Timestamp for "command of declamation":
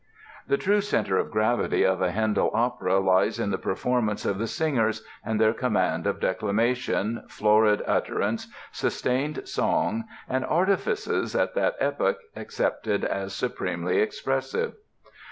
5.53-7.21